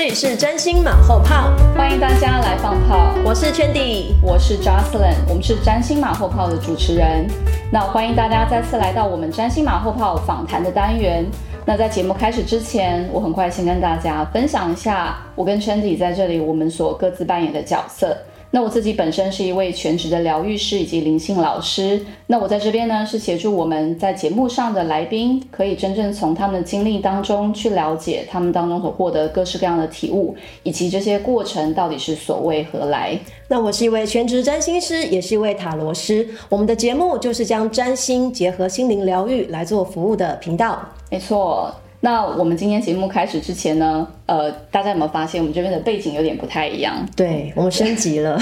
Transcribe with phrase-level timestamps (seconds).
[0.00, 3.14] 这里是占星马后炮，欢迎大家来放炮。
[3.22, 7.28] 我是 Chandy，我是 Jocelyn，我们是占星马后炮的主持人。
[7.70, 11.26] 那欢迎大家再次来到我们占星马后炮访谈的单元。
[11.66, 18.16] 那在节目开始之前，我很快先跟大家分享一下我跟 Chandy 在这里我们所各自扮演的角色。
[18.52, 22.04] 那我自己本身是一位全职的疗愈师以及灵性老师。
[22.26, 30.34] 那我在这边呢，是协助我们在节目上的来宾，可以真正从他们的经历当中去了解他们当中所获得各式各样的体悟，
[30.64, 33.16] 以及这些过程到底是所谓何来。
[33.46, 36.28] 那我是一位全职占星师，也是一位塔罗师。
[36.48, 40.80] 我们的节目就是将占星结合心灵疗愈来做服务的频道。
[41.08, 41.72] 没错。
[42.02, 47.06] 那我们今天节目开始之前呢，呃，大家有没有发现我们这边的背景有点不太一样？
[47.14, 48.40] 对，我们升级了。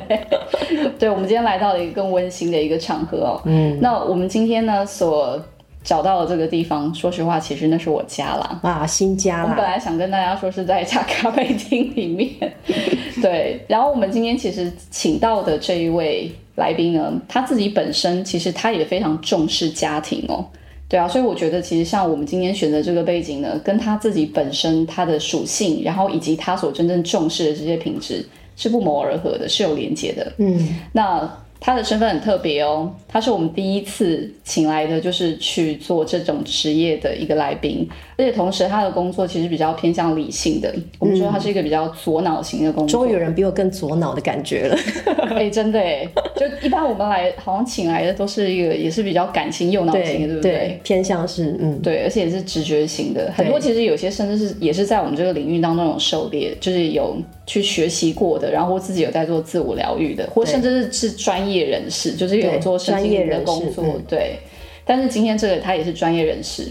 [0.98, 3.42] 对，我们今天来到了一个更温馨的一个场合哦。
[3.44, 3.78] 嗯。
[3.82, 5.38] 那我们今天呢所
[5.84, 8.58] 找到的这个地方，说实话，其实那是我家啦。
[8.62, 9.50] 啊，新家啦。
[9.50, 12.30] 我本来想跟大家说是在一家咖啡厅里面。
[13.20, 13.62] 对。
[13.68, 20.46] 然后我们今天其实请到的这一位来宾呢，他自己本身其实他也非常重视家庭哦。
[20.90, 28.22] 对啊，所以我觉得其实像我们今天选择这个背景呢，跟他自己本身他的属性，然后以及他所真正重视的这些品质
[28.56, 30.32] 是不谋而合的，是有连接的。
[30.36, 31.42] 嗯，那。
[31.60, 43.00] 他的身份很特别哦，他是我们第一次请来的，就是去做这种职业的一个来宾，而且同时他的工作其实比较偏向理性的，我们说他是一个比较左脑型的工作。
[43.00, 44.78] 终于有人比我更左脑的感觉了，
[45.36, 50.80] 哎，真的哎，就一般我们来好像请来的都是一个也是比较感情右脑型的，对不对？
[50.82, 57.16] 偏向是嗯，对，而且也是直觉型的，很多其实有些甚至是也是在我们这个领域当中有狩猎，就是有。
[57.50, 64.38] 去学习过的，然后自己有在做自我疗愈的，或甚至是是专业人士，就是有做身心灵的工作，对。
[64.84, 66.68] 但是今天这个他也是专业人士，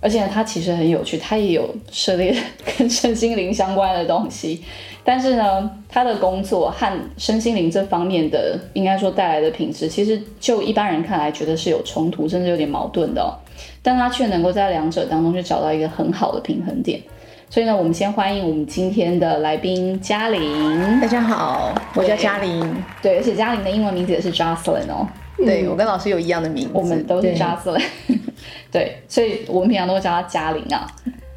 [0.00, 2.36] 而且他其实很有趣，他也有涉猎
[2.76, 4.64] 跟身心灵相关的东西。
[5.04, 13.32] 但是呢，他的工作和身心灵这方面的，应该说带来的品质，其实就一般人看来觉得是有冲突，甚至有点矛盾的。
[13.80, 17.00] 但他却能够在两者当中去找到一个很好的平衡点。
[17.48, 21.00] 所以呢，我们先欢迎我们今天的来宾嘉玲。
[21.00, 22.84] 大家好，我叫嘉玲。
[23.00, 25.06] 对，而且嘉玲的英文名字也是 Jocelyn 哦。
[25.38, 27.80] 对，我跟老师有一样的名字，我们都是 Jocelyn。
[28.72, 30.86] 对，所以我们平常都会叫她嘉玲啊。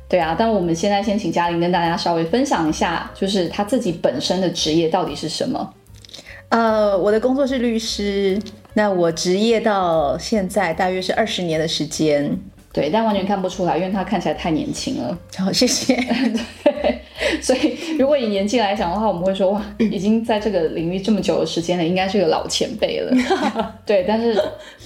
[0.10, 5.74] 对啊，但我们现在先请嘉玲跟大家稍微分享一下，就是她自己本身的职业到底是什么？
[6.50, 8.42] 呃，我的工作是律师，
[8.74, 12.36] 那我职业到现在大约是二十年的时间。
[12.72, 15.18] 对，但完全看不出来，因为他看起来太年轻了。
[15.38, 15.96] 好，谢谢。
[16.64, 17.02] 对，
[17.42, 23.12] 所以如果以年纪来讲的话，我们会说哇，已经在这个领域这么久的时间了，应该是个老前辈了。
[23.86, 24.40] 对，但是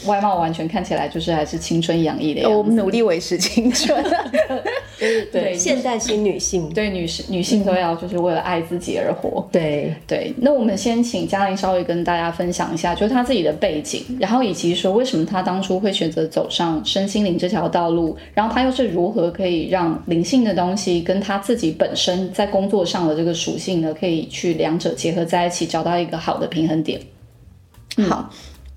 [0.06, 2.58] 外貌完全看起来就是还是青春洋溢的样子。
[2.58, 4.02] 我们努力维持青春。
[5.34, 9.46] 对，现代新女性，对女士女性都要就是为了爱自己而活。
[9.52, 17.64] 对对，那我们先请嘉玲稍微跟大家分享一下，就是她自己的背景，然后以及说为什么她当初会选择走上身心灵这条。
[17.74, 27.02] 道路，然后她又是如何可以让灵性的东西跟她自己本身在工作上的这个属性呢，可以去两者结合在一起，找到一个好的平衡点。
[28.08, 28.30] 好，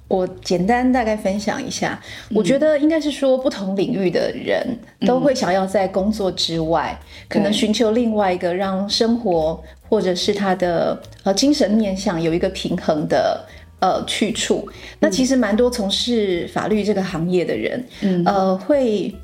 [0.09, 2.01] 我简单大概分享一下，
[2.35, 4.67] 我觉得应该是说，不同领域的人
[5.07, 6.99] 都会想要在工作之外，
[7.29, 13.47] 可能寻求另外一个让生活或者是他的呃精神面向有一个平衡的。
[13.79, 14.67] 呃，去处。
[15.01, 17.85] 那其实蛮多从事法律这个行业的人，
[18.25, 19.15] 呃，会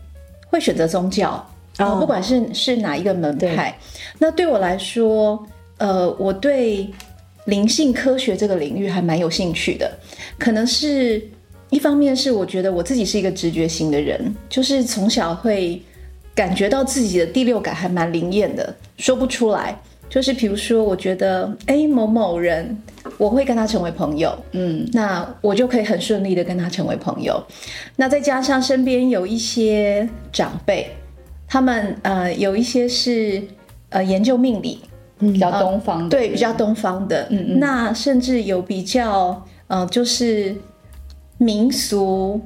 [0.48, 1.42] 会选择宗教，
[1.82, 3.76] 然后不管是是哪一个门派。
[4.18, 5.44] 那对我来说，
[5.78, 6.88] 呃，我对
[7.46, 9.90] 灵性科学这个领域还蛮有兴趣的。
[10.38, 11.22] 可能是
[11.70, 15.82] 一方面是我觉得我自己是一个直觉型的人，就是从小会
[16.34, 19.76] 感觉到自己的第六感还蛮灵验的，说不出来。
[20.08, 22.76] 就是比如说，我觉得哎某某人，
[23.16, 27.42] 我会跟他成为朋友，嗯，那我就可以很顺利的跟他成为朋友。
[27.96, 30.94] 那再加上身边有一些长辈，
[31.46, 33.42] 他们呃有一些是
[33.90, 34.80] 呃研究命理，
[35.18, 40.56] 比较东方的，对，比较东方的，嗯嗯，那甚至有比较呃就是
[41.38, 42.40] 民俗，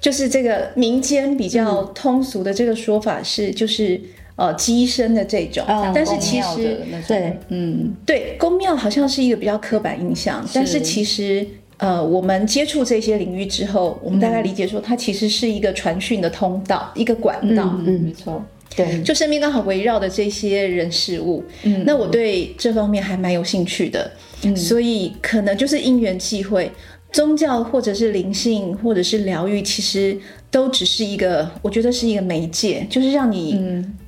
[0.00, 4.00] 就是这个民间比较通俗的这个说法是就是。
[4.36, 5.64] 呃，机身的这种，
[5.94, 10.80] 但是其实对，嗯，对，宫庙好像是一个比较刻板印象，但是。
[10.80, 11.46] 其实，
[11.78, 18.44] 呃，我们接触这些领域之后，我们大概理解说，它其实是一个传讯的通道，一个管道，嗯，没错，
[18.76, 24.10] 对，就身边刚好围绕的这些人事物，嗯，那我对这方面还蛮有兴趣的，
[24.42, 24.56] 嗯。
[24.56, 26.70] 所以可能就是因缘际会。
[27.12, 30.18] 宗教或者是灵性或者是疗愈，其实
[30.50, 33.56] 都只是一个，我觉得是一个媒介，就是让你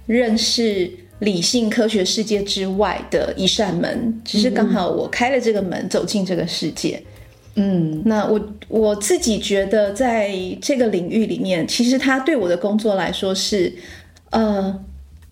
[0.06, 0.90] 认识
[1.20, 7.00] 理性科学世界之外的一扇门，只是刚好我开了这个门，走进这个世界。
[7.56, 10.30] 嗯，那我我自己觉得，在
[10.60, 13.72] 这个领域里面，其实它对我的工作来说是，
[14.30, 14.78] 呃，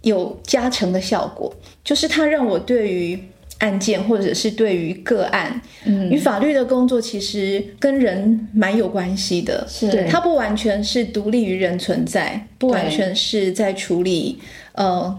[0.03, 1.55] 有加成的效果，
[1.85, 3.19] 就是它让我对于
[3.59, 14.39] 案件或者是对于个案，嗯，与法律的工作其实跟人蛮有关系的，是它不完全是独立于人存在，不完全是在处理，
[14.73, 15.19] 呃。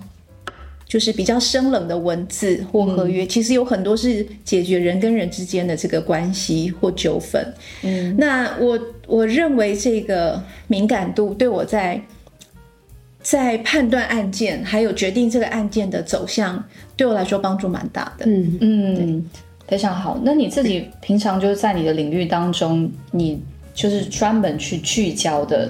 [0.96, 7.46] 就是比较生冷的文字或合约，其实有很多是解决人跟人之间的这个关系或纠纷。
[7.84, 12.02] 嗯，那我我认为这个敏感度对我在
[13.22, 16.64] 在判断案件还有决定这个案件的走向，
[16.96, 18.26] 对我来说帮助蛮大的。
[18.26, 19.30] 嗯嗯，
[19.68, 20.18] 非常好。
[20.24, 23.44] 那你自己平常就是在你的领域当中，你
[23.76, 25.70] 就是专门去聚焦的，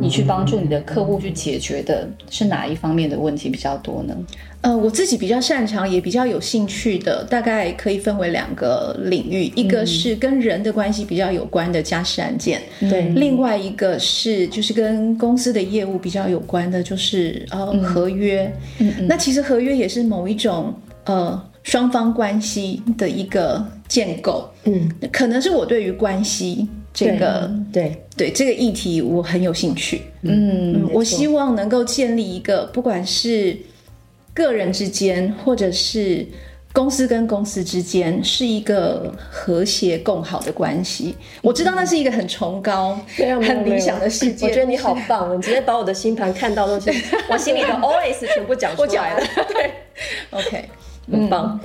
[0.00, 4.16] 你去帮助你的客户去解决的是哪一方面的问题比较多呢？
[4.62, 18.52] 呃，我自己比较擅长也比较有兴趣的，大概可以分为两个领域，一个是跟人的关系比较有关的家事案件，对；另外一个是就是跟公司的业务比较有关的，就是呃合约。
[18.78, 19.06] 嗯嗯。
[19.08, 20.74] 那其实合约也是某一种
[21.06, 24.48] 呃双方关系的一个建构。
[24.64, 30.02] 嗯，可能是我对于关系这个对对这个议题我很有兴趣。
[30.22, 33.56] 嗯，我希望能够建立一个不管是
[34.34, 36.26] 个人之间，或者是
[36.72, 41.16] 公司跟公司之间，是一个和谐共好的关系。
[41.42, 44.46] 我知道那是一个很崇高、很理想的世界。
[44.46, 46.90] 我觉得你好棒，你直接把我的星盘看到东西，
[47.30, 49.26] 我心里的 always 全部讲出来了。
[49.48, 49.70] 对
[50.30, 50.64] ，OK，
[51.10, 51.58] 很棒。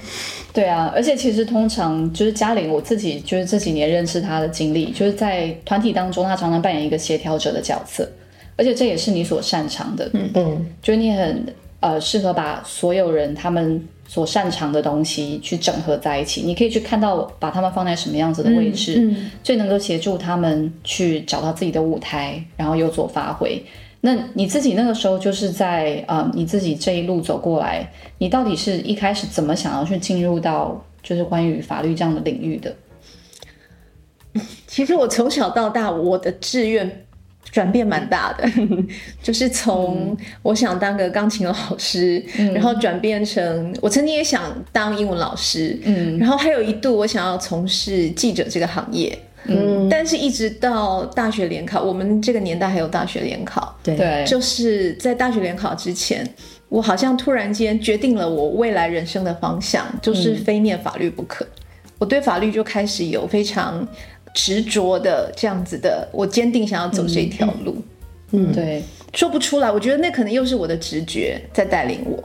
[0.54, 8.10] 对啊，而且其实通常就是嘉玲，我自己就是这几年认识她的经历，就是在团体当中，她常常扮演一个协调者的角色，
[8.56, 10.10] 而且这也是你所擅长的。
[10.14, 11.46] 嗯嗯，就是你很。
[11.82, 16.42] 呃，适合把所有人他们所擅长的东西去整合在一起。
[16.42, 23.64] 你可以去看到，把他们放在什么样子的位置，最能够协助他们去找到自己的舞台，然后有所发挥。
[24.06, 32.76] 那你自己那个时候就是在呃，你自己这一路走过来，你到底是一开始怎么想要去进入到就是关于法律这样的领域的？
[34.68, 37.02] 其实我从小到大，我的志愿。
[37.52, 38.44] 转变蛮大的，
[39.24, 42.22] 就是从我想当个钢琴老师，
[42.54, 44.42] 然后转变成我曾经也想
[44.74, 49.18] 当英文老师，嗯，然后还有一度我想要从事记者这个行业，
[49.48, 56.28] 嗯，但是一直到大学联考，我们这个年代还有大学联考，对，就是在大学联考之前，
[56.70, 61.46] 我好像突然间决定了我未来人生的方向，就是非念法律不可，
[61.98, 63.88] 我对法律就开始有非常。
[64.38, 67.78] 执着的这样子的，我坚定想要走这条路。
[68.32, 68.84] 嗯，对，
[69.14, 72.22] 说不出来，我觉得那可能又是我的直觉在带领我，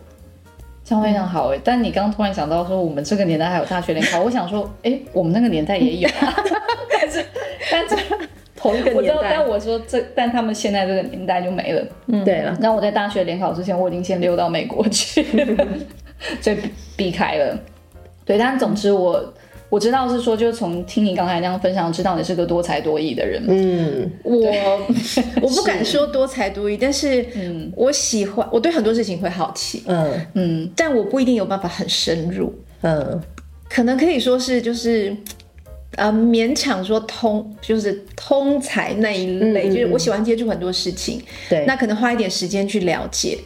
[0.85, 1.61] 这样非常好哎。
[1.63, 6.09] 但你刚刚突然想到说，我们这个年代还有大学联考，我想说，哎，我们那个年代也有，
[7.71, 7.97] 但这
[8.55, 11.85] 同一个年代，但我说这，但他们现在这个年代就没了。
[12.07, 15.25] 嗯，对了，那我在大学联考之前，我已经先溜到美国去，
[16.41, 16.57] 所以
[16.97, 17.59] 避开了。
[18.25, 19.35] 对，但总之我。
[19.71, 23.41] 我知道是说，就是从听你刚才那样分享，知道你是个多才多艺的人。
[23.47, 24.37] 嗯，我
[25.41, 29.85] 我不敢说多才多艺，但是嗯，我喜欢，我对很多事情会好奇。
[29.87, 32.53] 嗯嗯，但我不一定有办法很深入。
[32.81, 33.23] 嗯，
[33.69, 35.17] 可能可以说是就是
[35.97, 41.21] 呃，勉强说通，就是通才那一类，就是我喜欢接触很多事情。
[41.49, 43.39] 对，那可能花一点时间去了解。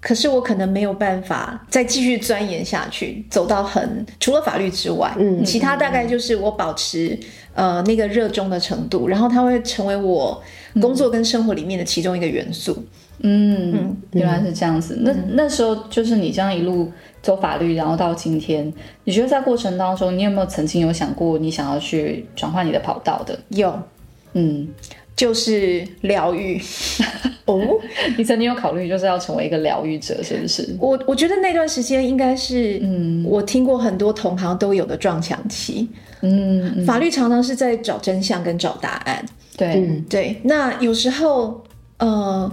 [0.00, 7.18] 可是我可能没有办法再继续钻研下去，走到很除了法律之外，嗯，其他大概就是我保持
[7.54, 10.42] 呃那个热衷的程度，然后它会成为我
[10.80, 12.82] 工作跟生活里面的其中一个元素。
[13.22, 14.96] 嗯，原来是这样子。
[15.02, 16.90] 那那时候就是你这样一路
[17.22, 18.72] 走法律，然后到今天，
[19.04, 23.38] 你觉得在过程当中，你有没有曾经有想过你想要去转换你的跑道的？
[23.48, 23.78] 有，
[24.34, 24.68] 嗯。
[25.16, 26.58] 就是疗愈
[27.44, 27.60] 哦，
[28.16, 30.74] 你曾经有考虑就是要成为一个疗愈者，是不是？
[30.80, 35.86] 我我觉得那段时间应该是，嗯，我听过很多同行都有的撞墙期。
[36.22, 39.22] 嗯，法律常常是在找真相跟找答案。
[39.58, 40.40] 对，对。
[40.42, 41.62] 那有时候，
[41.98, 42.50] 呃，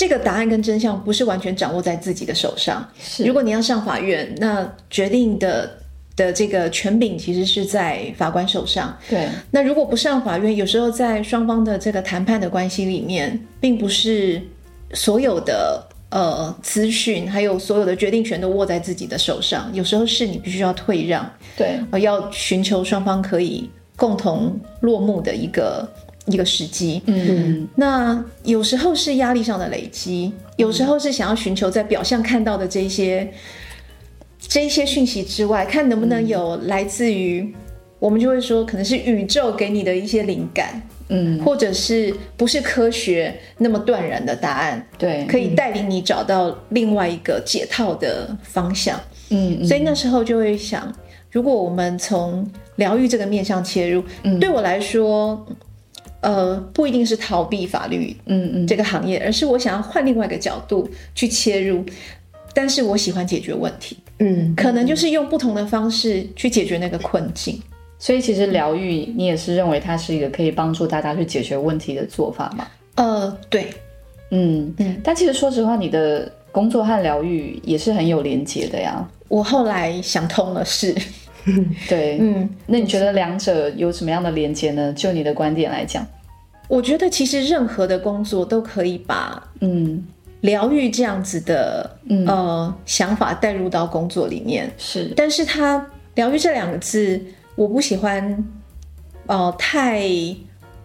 [0.00, 2.88] 这个答案跟真相不是完全掌握在自己的手上。
[2.98, 5.78] 是，如果你要上法院，那决定的。
[6.16, 8.94] 的这个权柄其实是在法官手上。
[9.08, 14.42] 对，那如果不上法院，有时候在双方的这个谈判的关系里面，并不是
[14.92, 19.70] 所有的呃资讯，还有所有的决定权都握在自己的手上。
[19.72, 21.24] 有时候是你必须要退让，
[21.56, 25.88] 对，要寻求双方可以共同落幕的一个
[26.26, 27.02] 一个时机。
[27.06, 33.32] 嗯，那有时候是压力上的累积，有时候是想要寻求在表象看到的这一些
[34.38, 37.54] 这一些讯息之外，看能不能有来自于
[37.98, 48.98] 我们就会说可能是宇宙给你的一些灵感，嗯，或者是不是科学那么断然的答案，对，可以带领你找到另外一个解套的方向。
[49.28, 49.66] 嗯，嗯。
[49.66, 50.90] 所以那时候就会想，
[51.30, 54.40] 如果我们从疗愈这个面向切入，嗯。
[54.40, 55.46] 对我来说，
[56.20, 61.84] 呃，不一定是逃避法律嗯嗯，这个行业，而是我想要换另外一个角度去切入。
[62.52, 67.62] 但是我喜欢解决问题，嗯，可能就是用不同的方式去解决那个困境。
[67.96, 72.66] 所以其实疗愈，你也是认为它是一个可以帮助大家去解决问题的做法吗？
[72.96, 73.68] 呃，对，
[74.30, 79.08] 嗯嗯但其实说实话，你的工作和疗愈也是很有连结的呀。
[79.28, 80.92] 我后来想通了是，
[81.88, 84.92] 对，嗯，那你觉得两者有什么样的连接呢？
[84.92, 86.06] 就你的观点来讲，
[86.68, 90.04] 我觉得其实任何的工作都可以把嗯，
[90.42, 94.70] 疗愈这样子的、呃想法带入到工作里面。
[94.78, 97.20] 是，但是它疗愈这两个字，
[97.54, 98.44] 我不喜欢，
[99.26, 100.08] 呃，太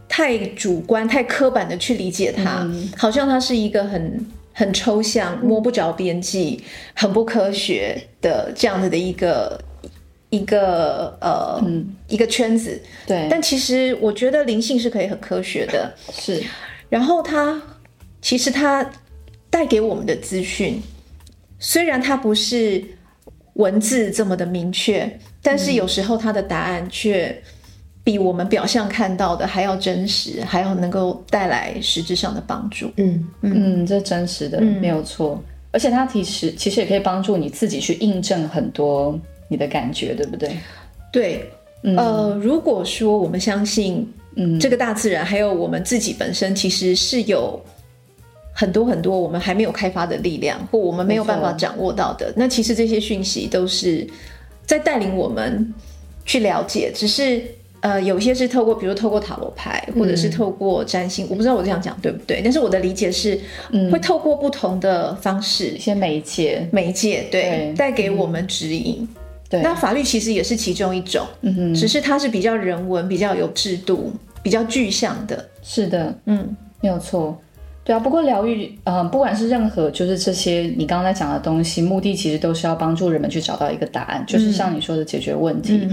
[0.07, 9.59] 太主观、太刻板的去理解它，好像它是一个很很抽象、摸不着边际、很不科学的这样子的一个
[10.29, 11.61] 一个呃、
[12.07, 12.81] 一个圈子。
[13.05, 16.43] 对，但其实我觉得灵性是可以很科学的，是，
[16.89, 17.61] 然后它
[18.21, 18.89] 其实它
[19.49, 20.81] 带给我们的资讯，
[21.59, 22.83] 虽然它不是
[23.53, 27.41] 文字这么的明确，但是有时候它的答案却
[28.03, 32.91] 比我们表象看到的还要真实，还要能够带来实质上的帮助。
[32.97, 33.25] 嗯。
[33.41, 35.41] 嗯，这真实的、没有错，
[35.71, 39.17] 而且它其实其实也可以帮助你自己去印证很多
[39.47, 40.57] 你的感觉，对不对？
[41.11, 41.49] 对，
[41.97, 47.59] 呃，如果说我们相信，嗯这个大自然还有我们自己本身，其实是有
[48.53, 52.33] 很多很多我们还没有开发的力量，或我们没有办法掌握到的。
[52.35, 54.07] 那其实这些讯息都是
[54.65, 55.73] 在带领我们
[56.25, 57.41] 去了解，只是。
[57.81, 69.07] 呃，有些是透过，比如透过塔罗牌，或者是透过占星，我不知道我这样讲对不对，但是我的理解是，嗯会透过不同的方式一些媒介，媒介，对，对带给我们指引。
[69.49, 74.11] 对，那法律其实也是其中一种，嗯哼，只是它是比较人文、比较有制度、
[74.41, 75.47] 比较具象的。
[75.61, 77.37] 是的，嗯，没有错。
[77.83, 85.87] 对啊，不过疗愈，嗯、不管是任何就是这些你刚刚在讲的东西，目的其实都是要帮助人们去找到一个答案，就是像你说的解决问题。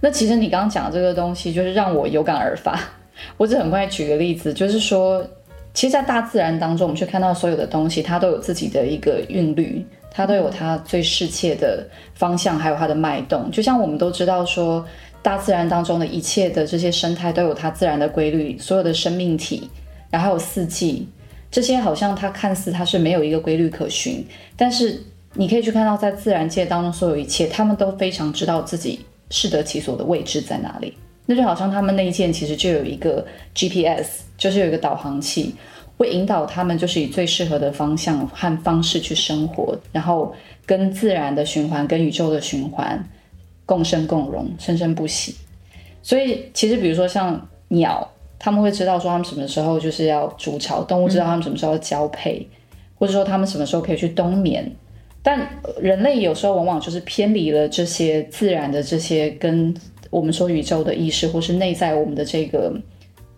[0.00, 2.78] 那其实你刚刚讲的这个东西，就是让我有感而发。
[3.36, 5.26] 我只很快举个例子，就是说，
[5.72, 13.50] 其实，在大自然当中，我们去看到所有的东西，它都有自己的一个韵律，它都有它最适切的方向，还有它的脉动。
[13.50, 14.84] 就像我们都知道说，
[15.22, 19.70] 大自然当中的一切的这些生态都有它自然的规律，所有的生命体，
[20.10, 21.08] 然后还有四季，
[21.50, 24.26] 这些好像它看似它是没有一个规律可循，
[24.56, 25.02] 但是
[25.34, 29.00] 你可以去看到，在自然界当中所有一切，他们都非常知道自己
[29.30, 30.96] 适得其所的位置在哪里。
[31.26, 33.24] 那就好像他们那一件其实就有一个
[33.54, 35.54] GPS，就是有一个导航器，
[36.00, 43.06] 会引导他们就是以最适合的方向和方式去生活，然后跟自然的循环、跟宇宙的循环
[43.66, 45.34] 共生共荣，生生不息。
[46.02, 52.48] 所以其实比如说像鸟，他们会知道说他们什么时候就是要筑巢，动物知道他们什么时候要交配，
[52.98, 54.74] 或者说他们什么时候可以去冬眠。
[55.22, 59.74] 但呃人类有时候往往就是偏离了这些自然的这些跟
[60.08, 62.72] 我们说宇宙的意识，或是内在我们的这个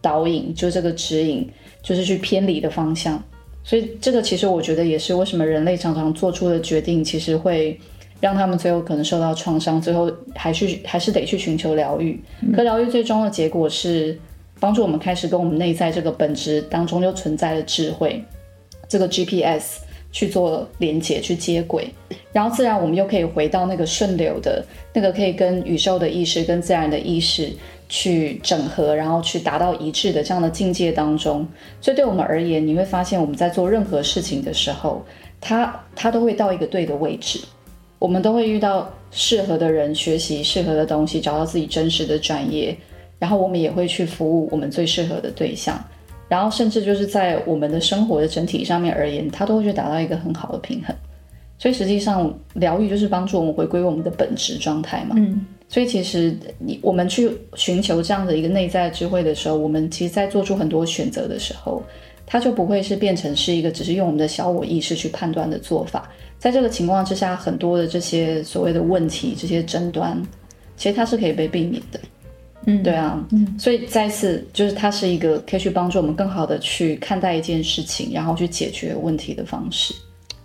[0.03, 1.49] 导引，就这个指引，
[1.83, 3.23] 就是去偏离的方向。
[3.65, 7.79] 所以这个其实我觉得也是为什么人类常常做出的决定，其实会
[8.21, 12.21] 让他们最后可能受到创伤，最后还是还是得去寻求疗愈。
[12.55, 14.19] 可疗愈最终的结果是
[14.59, 18.21] 帮助我们开始跟我们内在这个本质当中就存在的智慧，
[18.89, 19.81] 这个 GPS
[20.11, 21.89] 去做连接、去接轨，
[22.33, 27.51] 然后自然我们又可以回到那个顺流的那个可以跟宇宙的意识、跟自然的意识
[27.93, 31.47] 去整合，然后去达到一致的这样的境界当中。
[31.79, 35.05] 所以对我们而言，你会发现我们在做任何事情的时候，
[35.43, 37.39] 它它都会到一个对的位置。
[37.99, 42.75] 我们都会遇到适合的人，学习适合的东西，找到自己真实的专业，
[43.19, 45.79] 然后我们也会去服务我们最适合的对象，
[46.29, 50.97] 然后甚至就是在我们的生活的整体上面而言，它都会去达到一个很好的平衡。
[51.59, 55.15] 所以实际上，疗愈就是帮助我们回归我们的本质状态嘛。
[55.19, 61.83] 嗯，所以其实你我们去寻求这样的一个内在智慧的时候，我们其实在做出很多选择的时候，
[62.27, 66.11] 它就不会是变成是一个只是用我们的小我意识去判断的做法。
[66.39, 70.23] 在这个情况之下，很多的这些所谓的问题、这些争端，
[70.77, 71.99] 其实它是可以被避免的。
[72.67, 79.95] 嗯，对啊，嗯，所以再次就是它是一个可以去帮助我们更好的去看待一件事情，然后去解决问题的方式。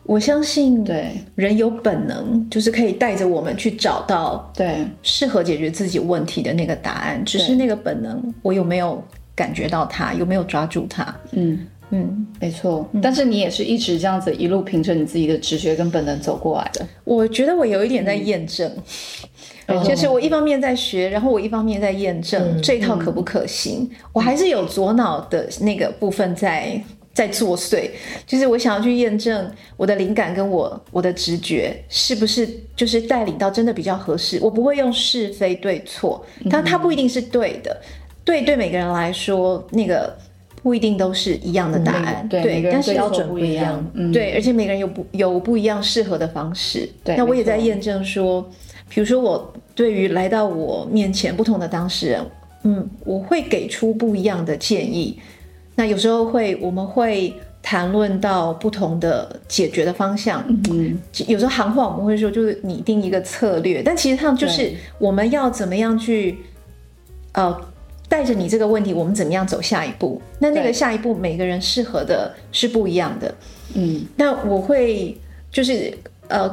[0.08, 7.22] 我相信，对人有本能，就是可以带着我们去找到对适合解决自己问题的那个答案。
[7.26, 9.04] 只是那个本能，我有没有
[9.36, 10.14] 感觉到它？
[10.14, 11.14] 有没有抓住它？
[11.32, 11.60] 嗯
[11.90, 12.90] 嗯，没错。
[13.02, 16.88] 但是你也是一直这样子一路凭着你自己的直觉跟本能走过来的。
[17.04, 18.72] 我觉得我有一点在验证，
[19.86, 23.90] 就是我一方面在学，然后我一方面在验证这一套可不可行。
[24.14, 26.82] 我还是有左脑的那个部分在。
[27.18, 27.90] 在作祟，
[28.28, 34.38] 就是我想要去验证我的灵感跟我我的直觉是不是就是带领到真的比较合适。
[34.40, 37.76] 我不会用是非对错，但它不一定是对的。
[38.24, 40.16] 对对，每个人来说，那个
[40.62, 42.28] 不一定都是一样的答案。
[42.30, 43.84] 对，但是标准不一样。
[44.14, 46.88] 对，而且每个人有不有不一样适合的方式。
[47.04, 48.48] 对，那我也在验证说，
[48.88, 52.24] 比如说我对于来到我面前不同的当事人，
[52.66, 55.20] 嗯，我会给出不一样的建议。
[55.78, 57.32] 那有时候会，我们会
[57.62, 60.44] 谈论到不同的解决的方向。
[60.72, 63.84] 嗯，有时候行话我们会说，就是拟定一个策略。
[63.84, 66.40] 但其实他们就是我们要怎么样去，
[67.34, 67.56] 呃，
[68.10, 70.20] 带着你这个问题，我们怎么样走下一步？
[70.40, 73.36] 那那个下一步，每个人适合的是不一样的。
[73.76, 75.16] 嗯，那我会
[75.52, 75.96] 就是
[76.28, 76.50] 呃，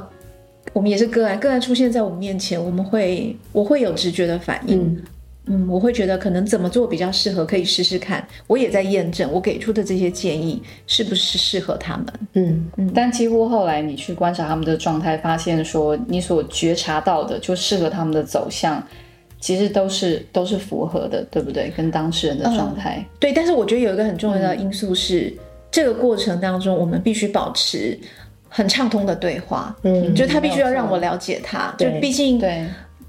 [0.74, 4.82] 我们也是个案，个案出现在我们面前，我们会我会有直觉的反应。
[4.82, 5.02] 嗯，
[5.68, 8.26] 我会觉得可能怎么做比较适合，可以试试看。
[8.46, 12.06] 我也在验证我给出的这些建议是不是适合他们。
[12.32, 12.90] 嗯嗯。
[12.94, 18.82] 但几乎后来你去观察他们的状态，发现说你所觉察到的就适合他们的走向，
[19.38, 21.70] 其实都是都是符合的，对不对？
[21.76, 23.04] 跟当事人的状态。
[23.20, 25.30] 对，但是我觉得有一个很重要的因素是，
[25.70, 27.98] 这个过程当中我们必须保持
[28.48, 29.76] 很畅通的对话。
[29.82, 32.66] 嗯，就他必须要让我了解他，就毕竟对。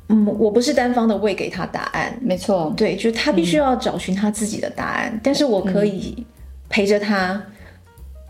[0.07, 6.23] 嗯，我不是单方的喂给他答案，没错，对，就是他必须要找寻他自己的答案，但是我可以
[6.69, 7.41] 陪着他，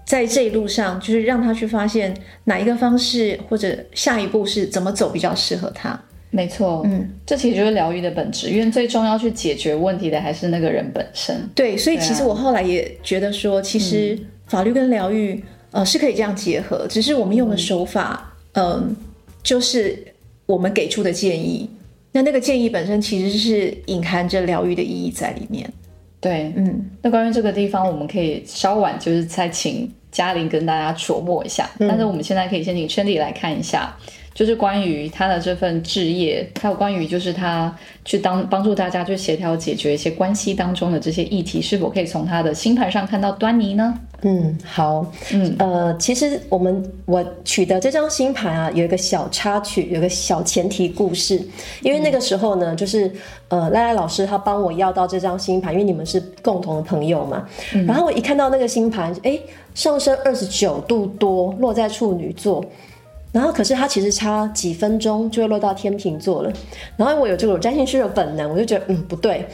[0.05, 2.15] 在这一路上，就是让他去发现
[2.45, 5.99] 哪一个方式或者下一步是怎么走比较适合他。
[6.29, 11.35] 没错，嗯，这其实就是疗愈的本质，因为最重要去解决问题的还是那个人本身。
[11.53, 18.95] 对，所以其实我后来也觉得说，其实法律跟疗愈呃是可以这样结合，只是我们用的手法，嗯，
[19.43, 20.01] 就是。
[20.45, 21.69] 我们给出的建议，
[22.11, 25.71] 那那个建议本身其实是隐含着疗愈的意义在里面。
[26.19, 31.69] 对，嗯，那关于这个地方，我们可以稍晚就是再请嘉玲跟大家琢磨一下。
[31.77, 33.95] 但是我们现在可以先请圈里来看一下。
[34.35, 43.97] 就是关于他的这份置业，还有关于就是他去当帮助大家去协调解决一些关系当中的这些议题，是否可以从他的星盘上看到端倪呢？
[44.23, 51.41] 嗯，好，嗯呃，其实我们我取得这张星盘啊，有一个小插曲，有个小前提故事。
[51.81, 53.09] 因为那个时候呢，就是
[53.47, 57.47] 呃赖赖老师他帮我要到这张星盘，因为你们是共同的朋友嘛。
[57.87, 59.39] 然后我一看到那个星盘，哎，
[59.73, 62.65] 上升二十九度多，落在处女座。
[63.35, 66.49] 然后，可是他其实差几分钟就会落到天秤座了。
[66.95, 69.45] 然后我有这个占星师的本能，我就觉得嗯不对。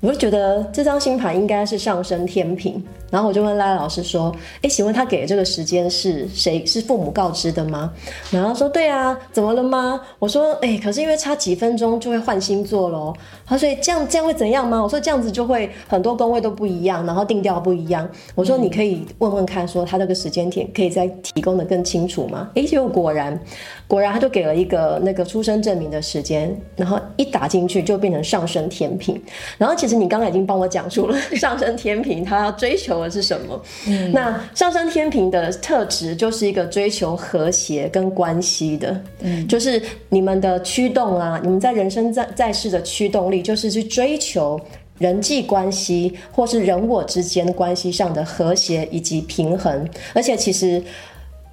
[0.00, 2.82] 我就觉得这张星盘应该是上升天平，
[3.16, 6.66] 然后我就问赖老师说：“哎，请问他给的这个时间是谁？
[6.66, 7.90] 是父母告知的吗？”
[8.30, 13.14] 然后说：“对啊，怎么了吗？”我说：“哎，可是因为差几分钟就会换星座喽。”
[13.46, 23.40] 他说：“这样这样会怎样吗？”我说：“这样子就会很多宫位都不一样，然后定调不一样。”我说：“你可以问问看，说他这个时间点可以再提供的更清楚吗？”哎，结果果然。
[23.88, 29.18] 果然，他就给了一个那个出生证明的时间，然后一打进去就变成上升天平。
[29.56, 33.62] 然后其实你刚才已经帮我讲出了 上升天平他要追求的是什么。
[33.86, 39.00] 嗯，那上升天平的特质就是一个追求和谐跟关系的。
[39.20, 44.60] 嗯，就是你们的驱动啊，你们在人生在在世的驱动力，就是去追求
[44.98, 49.88] 人际关系或是人我之间关系上的和谐以及平衡。
[50.12, 50.82] 而且其实。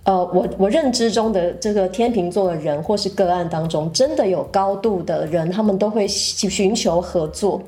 [0.05, 7.63] 呃，我我认知中的这个天秤座的人，或是个案当中，真的有高度的人，他们都会寻求合作。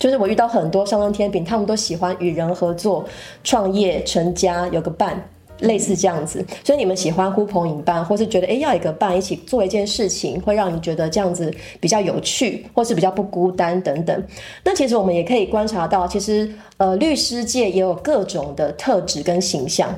[0.00, 3.04] 就是我遇到很多上升天平，他们都喜欢与人合作、
[3.44, 5.22] 创业、成家、有个伴，
[5.58, 6.44] 类似这样子。
[6.64, 14.24] 所以你们喜欢呼朋引伴，或是觉得哎要一个伴一起做一件事情，会让你觉得这样子比较有趣，或是比较不孤单等等。
[14.64, 19.94] 那其实我们也可以观察到，其实呃律师界也有各种的特质跟形象。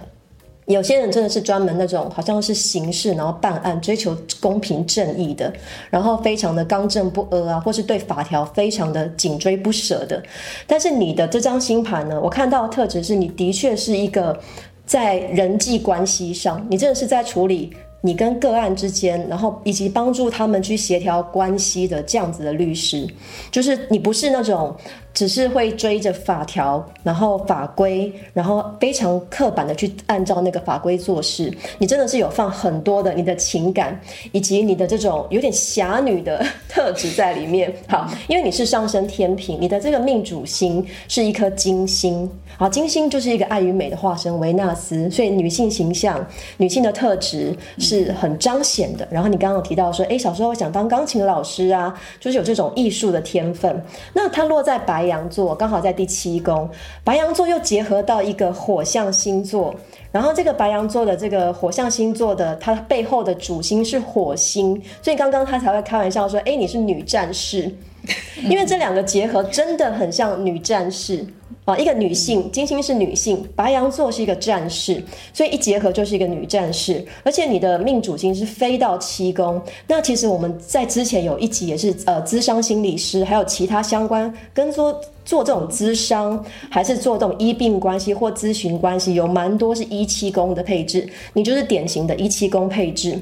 [0.66, 5.52] 有些人真的是专门那种好像是刑事，然后办案，追求公平正义的，
[5.90, 10.22] 然后非常的刚正不阿啊，或是对法条非常的紧追不舍的。
[10.66, 14.38] 但是你的这张星盘呢，我看到的特质是你的确是一个
[14.86, 23.08] 在人际关系上，你真的是在处理你跟个案之间，然后以及帮助他们去协调关系的这样子的律师，
[23.50, 24.76] 就是你不是那种。
[25.14, 31.52] 只是会追着法条，然后法规，然后非常刻板的去按照那个法规做事。
[31.76, 34.00] 你真的是有放很多的你的情感，
[34.32, 37.70] 以及你的这种有点侠女的特质在里面。
[37.86, 42.26] 好，因为你是上升天平，你的这个命主星是一颗金星。
[42.62, 45.10] 好，金星就是一个爱与美的化身，维纳斯。
[45.10, 46.24] 所以女性形象、
[46.58, 49.06] 女性的特质是很彰显的。
[49.10, 53.84] 然后你刚刚有提到说，哎，小时候想当钢琴老师啊，就是有这种艺术的天分。
[54.14, 54.92] 那它落在白。
[55.02, 56.68] 白羊座刚好在第七宫，
[57.02, 59.74] 白羊座又结合到一个火象星座，
[60.12, 67.68] 然后这个白羊座的这个火象星座的它背后的主星是火星，所以刚刚他才会开玩笑说：“哎，你是女战士。
[68.48, 71.26] ”因为这两个结合真的很像女战士
[71.64, 75.00] 啊，一个女性，金星是女性，白羊座是一个战士，
[75.32, 77.04] 所以一结合就是一个女战士。
[77.22, 84.92] 而且你的命主星是飞到七宫，那其实我们在之前有一集也是呃，咨商心理师，还有其他相关跟说
[85.24, 93.16] 做这种咨商，还是做这种医病关系或咨询关系，有蛮多是一七宫的配置，你就是典型的一七宫配置。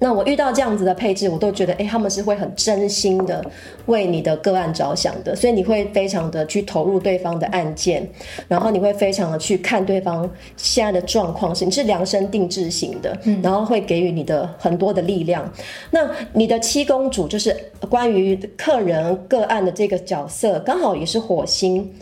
[0.00, 3.44] 那我遇到这样子的配置，我都觉得，哎，他们是会很真心的
[3.86, 8.08] 为你的个案着想的，所以你会非常的去投入对方的案件，
[8.46, 15.52] 然后你会非常的去看对方现在的状况是，你是量身定制型的，然后会给予你的很多的力量。
[15.90, 17.56] 那你的七公主就是
[17.90, 21.92] 关于客人个案的这个角色，刚好也是火星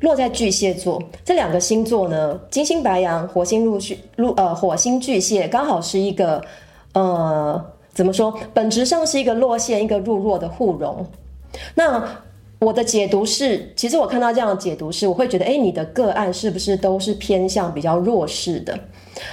[0.00, 6.42] 落在巨蟹座，这两个星座呢，金星白羊，火星入巨入呃火星巨蟹，刚好是一个。
[6.96, 8.34] 呃，怎么说？
[8.54, 11.06] 本质上是一个落线，一个弱弱的互融。
[11.74, 12.02] 那
[12.58, 18.74] 我的解读是，其实我看到这样的解读是，我会觉得，哎，你的个案是不是都是偏向比较弱势的？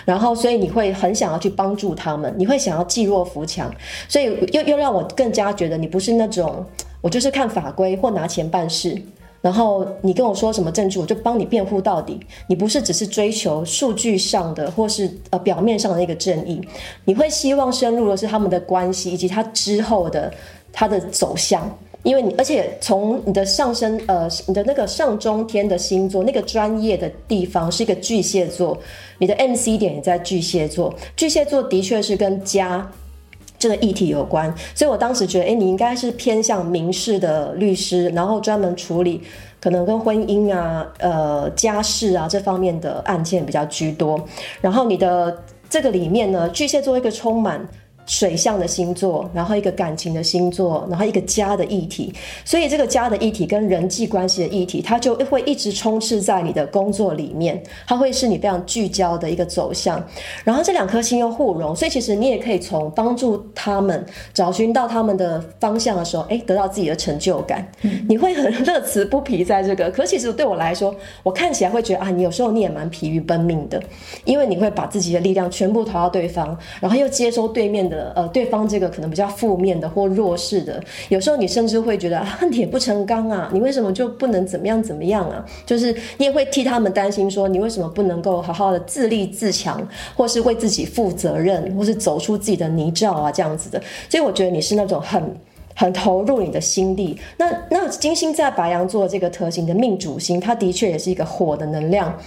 [0.03, 3.73] 然后，所以你会很想要去帮助他们，你会想要济弱扶强，
[4.09, 6.65] 所以又又让我更加觉得你不是那种
[6.99, 9.01] 我就是看法规或拿钱办事。
[9.43, 12.17] 然后你跟我说什么证据，我就帮你辩护到底。
[12.47, 16.61] 你不是只是追求数据上的，或是呃表面上的那个正义，
[17.03, 20.33] 你会希望深入的是他们的关系以及他之后的
[20.71, 21.69] 他的走向。
[22.03, 28.77] 因为你而且从你的上升呃你的那个上中天的星座那个专业的地方是一个巨蟹座，
[29.17, 30.93] 你的 M C 点也在巨蟹座。
[31.17, 32.89] 巨蟹座的确是跟家。
[33.63, 39.21] 这个议题有关，所以我当时觉得，哎，你应该是偏向民事的律师，然后专门处理
[39.61, 44.21] 可能跟婚姻啊、呃家事啊这方面的案件比较居多。
[44.59, 47.65] 然后你的这个里面呢，巨蟹座一个充满。
[48.05, 52.13] 水象的星座，然后一个感情的星座，然后一个家的议题，
[52.43, 60.03] 所以这个家的议题跟人际关系的议题，它就会一直充斥在你的工作里面，它会是你非常聚焦的一个走向。
[60.43, 67.65] 然后这两颗星又互融，所以其实你也可以从帮助他们找寻到他们的方向的时候，哎，得到自己的成就感。
[68.09, 69.89] 你会很乐此不疲在这个。
[69.89, 73.81] 可其实对我来说，我看起来会觉得啊，你有时候你也蛮疲于奔命的，
[74.25, 77.92] 因为你会把自己的力量全部投到对方，然后又接收对面的。
[78.15, 85.45] 呃，对方这个可能比较负面的或弱势的，有时候你甚至会觉得恨铁不成钢啊，你为什么就不能怎么样怎么样啊？
[85.65, 93.81] 就是你也会替他们担心，说你为什么不能够好好的自立自强，或是为自己负责任，或是走出自己的泥沼啊这样子的。
[94.09, 95.23] 所以我觉得你是那种很
[95.75, 97.19] 很投入你的心力。
[97.37, 102.17] 那那金星在白羊座这个特性的命主星，它的确也是一个火的能量。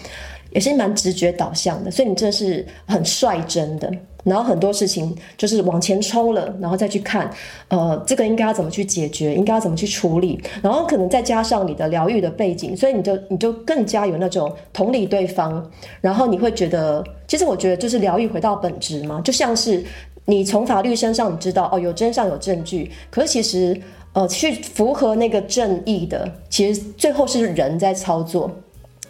[0.53, 3.93] 也是蛮直觉导向的，所以你这是很率真的。
[4.27, 7.31] 然后很多事情就是往前冲了，然后再去看，
[7.69, 10.39] 呃，这个应该要怎么去解决，应该要怎么去处理。
[10.61, 15.65] 然后可能再加上你的疗愈的背景，所以你就你就更加有那种同理对方。
[16.01, 19.85] 然后你会觉得，其实我觉得就是疗愈回到本质嘛，就像是
[20.25, 23.81] 你从法律身上你知道哦，有真相有证据，可是其实
[24.13, 28.51] 呃，去符合那个正义的，其实最后是人在操作。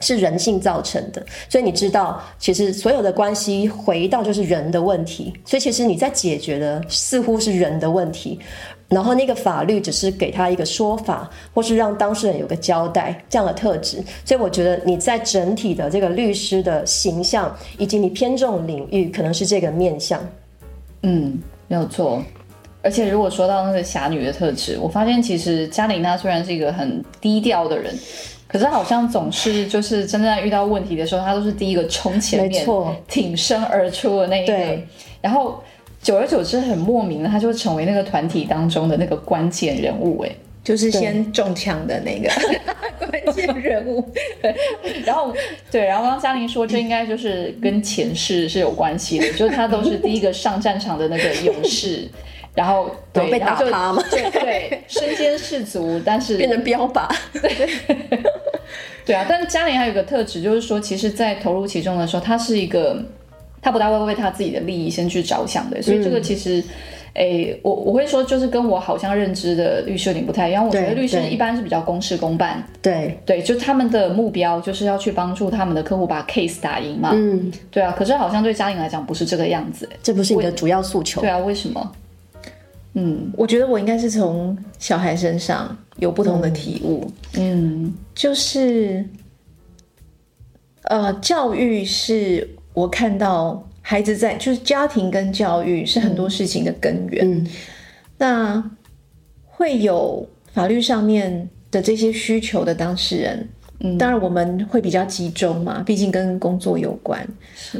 [0.01, 8.39] 是人性造成的，所以你知道，其实所有的关系回到就是人的问题，所以其实你在解决的似乎是人的问题，
[8.89, 14.03] 然后那个法律只是给他一个说法，或是让当事人有个交代这样的特质。
[14.25, 20.21] 所以我觉得你在整体的这个律师的形象，以及你偏重领域，可能是这个面相。
[21.03, 22.23] 嗯，没有错。
[22.83, 27.93] 而且如果说到那个侠女的特质，我发现其实嘉玲她虽然是一个很低调的人。
[28.49, 32.65] 可是好像总是就是真正遇到问题的时候，他都是第一个冲前面，
[33.09, 34.79] 挺身而出的那一个。
[35.21, 35.63] 然后
[36.01, 40.23] 久而久之，很莫名的，他就会成为那个团体当中的那个关键人物。
[40.23, 40.31] 哎，
[40.63, 42.31] 就是先中枪的那个
[42.99, 44.09] 关 关键人物。
[45.05, 45.35] 然后
[45.71, 52.09] 对，然后刚刚嘉玲说，这应该就是跟前世是有关系的，就是他都是第一个上战场的那个勇士，
[52.55, 54.01] 然后对被打趴嘛？
[54.09, 57.09] 对对，身先士卒，但是变成标靶。
[57.33, 57.69] 对
[59.07, 63.03] 对啊，但是嘉玲还有个特质，就是说，其实，在投入其中的时候，他是一个
[63.63, 66.63] 他不大会为他自己的利益先去着想的，所以这个其实。
[67.19, 70.63] 诶，我我会说，就是跟我好像认知的律师有点不太一样。
[70.63, 77.13] 我觉得律师一般是比较公事公办，对对，就他们的目标就是要去帮助他们的客户把 case 打赢嘛。
[77.15, 77.91] 嗯，对啊。
[77.97, 81.23] 可是好像对嘉玲来讲不是这个样子，这不是你的主要诉求。
[81.23, 81.91] 对啊，为什么？
[82.97, 87.09] 嗯，我觉得我应该是从小孩身上有不同的体悟。
[87.37, 89.05] 嗯，就是
[90.83, 93.63] 呃，教育是我看到。
[93.89, 97.25] 孩子在就是家庭跟教育是很多事情的根源。
[97.25, 97.47] 嗯，
[98.19, 98.71] 那
[99.45, 107.25] 会有法律上面的这些需求的当事人，嗯，当然我们会比较集中嘛，毕竟跟工作有关。
[107.55, 107.79] 是，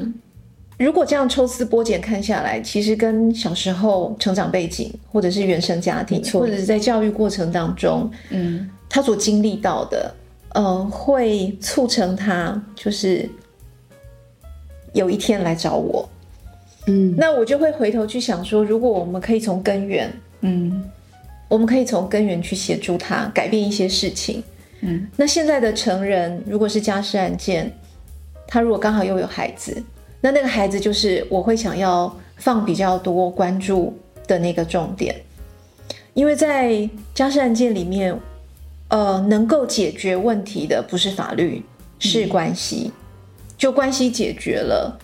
[0.79, 10.15] 如果这样抽丝剥茧看下来，其实跟小时候成长背景，或者是原生家庭，或者是在教育过程当中，嗯，他所经历到的，
[10.55, 13.29] 呃，会促成他就是。
[14.93, 16.09] 有一天来找我，
[16.87, 20.11] 嗯，那我就会回头去想说，如果我们可以从根源，
[20.41, 20.83] 嗯，
[21.49, 24.43] 我们可以从根源去协助他改变一些事情，
[24.81, 27.71] 嗯，那现在的成人如果是家事案件，
[28.49, 29.85] 他如果刚好又有孩子，
[30.21, 35.15] 那那个孩子就是我会想要放比较多关注的那个重点，
[36.15, 38.19] 因为在家事案件里面，
[38.89, 41.63] 呃，能够解决问题的不是法律，
[41.99, 42.91] 是关系。
[43.59, 44.99] 就关系解决了，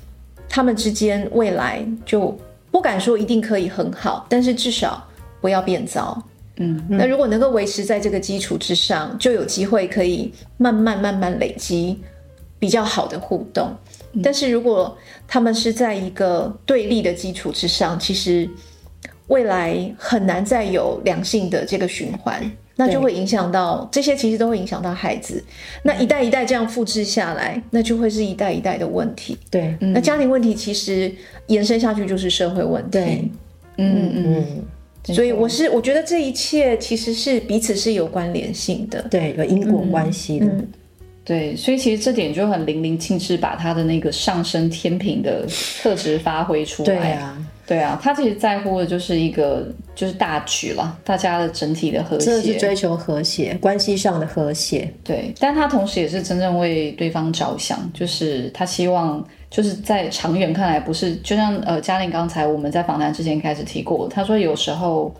[0.46, 2.36] 他们之间未来就
[2.70, 5.02] 不敢说一定可以很好，但是至少
[5.40, 6.22] 不要变糟。
[6.56, 11.98] 嗯，那如果能够维持在这个基础之上，就有机会可以慢慢慢慢累积
[12.58, 13.74] 比较好的互动。
[14.22, 14.96] 但是如果
[15.28, 18.48] 他们是在一个对立的基础之上，其实
[19.28, 22.50] 未来很难再有良性的这个循环。
[22.74, 25.44] 那就会影响到这些，其实都会影响到孩子。
[25.82, 29.36] 那一代一代这样复制下来，那就会是一代一代的问题。
[29.50, 31.12] 对，那家庭问题其实
[31.48, 32.90] 延伸下去就是社会问题。
[32.90, 33.28] 对，
[33.76, 35.14] 嗯嗯。
[35.14, 40.46] 所以我是我觉得这一切其实是彼此是有关联性的，对，有因果关系的。
[41.24, 45.46] 对，所以其实这点就很淋漓尽致，把他的那个上升天平的
[45.80, 46.88] 特质发挥出来。
[46.88, 47.46] 对啊。
[47.64, 54.92] 对啊，他其实在乎的就是一个就是大局了，大家的整体的和谐，这是追求和谐，关系上的和谐。
[55.04, 65.14] 对，但他同时也是真正为对方着想，就是他希望就是在长远看来，不是就像呃嘉玲刚才我们在访谈之前开始提过，他说有时候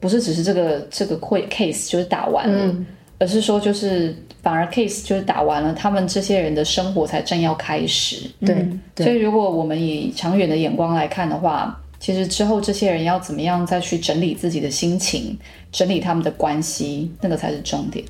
[0.00, 2.74] 不是只是这个这个会 case 就是打完了，
[3.22, 8.28] 而是说就是反而 case 就是打完了，他们这些人的生活才正要开始。
[8.40, 11.78] 对，所以如果我们以长远的眼光来看的话。
[12.02, 15.38] 其实之后这些人要怎么样再去整理自己的心情，
[15.70, 18.04] 整理他们的关系，那个才是重点。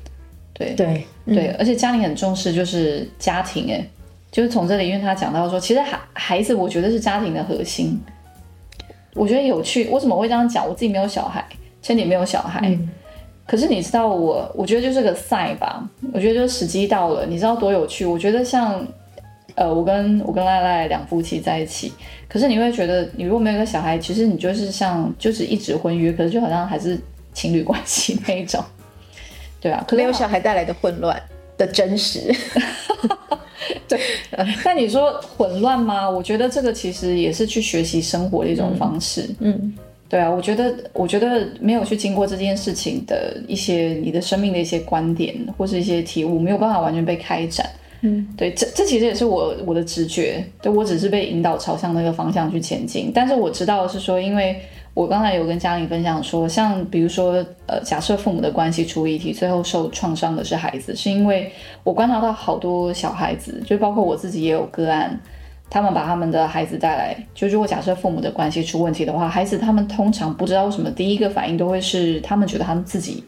[0.51, 3.87] 对对对，而且家庭很重视就是家庭，哎，
[4.31, 8.01] 就是从这里，因为他讲到说，其实孩孩子，我觉得是家庭的核心。
[9.13, 10.67] 我觉得有趣，我怎么会这样讲？
[10.67, 11.45] 我自己没有小孩，
[11.83, 12.75] 千里没有小孩，
[13.45, 15.87] 可是你知道我，我觉得就是个赛吧。
[16.13, 18.05] 我觉得就时机到了，你知道多有趣？
[18.05, 18.85] 我觉得像。
[19.55, 21.93] 呃，我跟我跟赖赖两夫妻在一起，
[22.27, 26.99] 可是你会觉得，你如果没有个小孩，其实你就是像就是一纸婚约，可是就好像还是
[27.35, 28.63] 情侣关系那一种，
[29.61, 31.21] 对啊，可没有小孩带来的混乱
[31.55, 32.33] 的真实，
[33.87, 33.99] 对。
[34.63, 36.09] 但你说混乱吗？
[36.09, 39.71] 我觉得这个其实也是去学习生活的一种方式，嗯，
[40.13, 47.67] 对啊，我觉得我觉得没有去经过这件事情的一些你的生命的一些观点或是一些体悟，没有办法完全被开展。
[48.01, 53.11] 嗯，对，这这其实也是我我的直觉，对我只是被引导朝向那个方向去前进。
[53.11, 54.55] 但是我知道是说，因为
[54.93, 61.51] 我刚才有跟嘉玲分享说，像比如说，呃，假设父母的关系出议题，最后受创伤的是孩子，是因为
[61.83, 65.19] 我观察到好多小孩子，就包括我自己也有个案，
[65.73, 73.23] 他们把他们的孩子带来，就如果假设父母的关系出问题的话，孩子他们通常不知道为什么第一个反应都会是他们觉得他们自己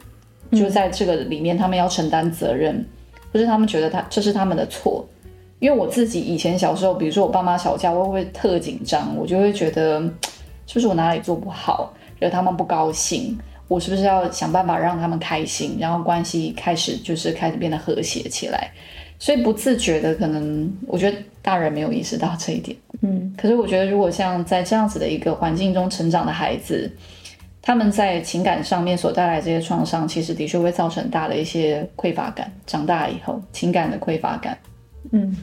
[0.52, 2.86] 就在这个里面，他们要承担责任。
[3.32, 5.04] 不是他们觉得他这是他们的错，
[5.58, 10.00] 因为我自己以前小时候，比如说我爸妈吵架，我会特紧张，我就会觉得
[10.68, 13.36] 是不是我哪里做不好，惹他们不高兴，
[13.68, 18.72] 我是不是要想办法让他们开心，然后关系开始就是开始变得和谐起来，
[19.26, 26.92] 所以不自觉的可能，我觉得大人没有意识到这一点，嗯，可是我觉得如果像在这样子的一个环境中成长的孩子。
[27.68, 32.52] 他们在情感上面所带来这些创伤，其实的确会造成大的一些匮乏感。
[32.68, 34.56] 长大以后，情感的匮乏感。
[35.12, 35.36] 嗯，